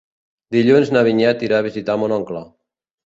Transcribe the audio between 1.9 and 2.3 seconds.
mon